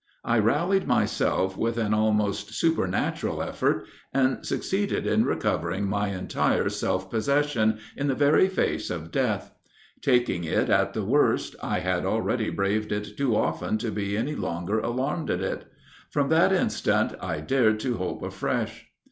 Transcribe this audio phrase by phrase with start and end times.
[0.25, 7.11] I rallied myself with an almost supernatural effort, and succeeded in recovering my entire self
[7.11, 9.53] possession, in the very face of death.
[10.01, 14.33] Taking it at the worst, I had already braved it too often to be any
[14.33, 15.65] longer alarmed at it.
[16.09, 18.87] From that instant, I dared to hope afresh."